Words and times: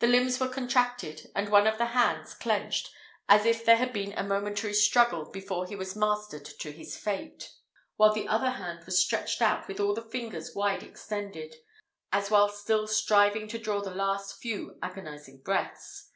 The 0.00 0.08
limbs 0.08 0.40
were 0.40 0.48
contracted, 0.48 1.30
and 1.32 1.48
one 1.48 1.68
of 1.68 1.78
the 1.78 1.84
hands 1.94 2.34
clenched, 2.34 2.90
as 3.28 3.44
if 3.46 3.64
there 3.64 3.76
had 3.76 3.92
been 3.92 4.12
a 4.18 4.24
momentary 4.24 4.74
struggle 4.74 5.30
before 5.30 5.66
he 5.68 5.76
was 5.76 5.94
mastered 5.94 6.44
to 6.44 6.72
his 6.72 6.96
fate; 6.96 7.52
while 7.94 8.12
the 8.12 8.26
other 8.26 8.50
hand 8.50 8.84
was 8.84 8.98
stretched 8.98 9.40
out, 9.40 9.68
with 9.68 9.78
all 9.78 9.94
the 9.94 10.02
fingers 10.02 10.52
wide 10.56 10.82
extended, 10.82 11.54
as 12.10 12.28
while 12.28 12.48
still 12.48 12.88
striving 12.88 13.46
to 13.46 13.58
draw 13.60 13.80
the 13.80 13.94
last 13.94 14.36
few 14.42 14.80
agonizing 14.82 15.42
breaths. 15.42 16.10